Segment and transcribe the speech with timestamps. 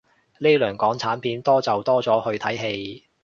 [0.39, 3.05] 呢輪港產片多就多咗去睇戲